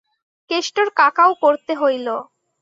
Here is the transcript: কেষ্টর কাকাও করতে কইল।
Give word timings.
কেষ্টর 0.49 0.87
কাকাও 0.99 1.31
করতে 1.43 1.73
কইল। 1.81 2.07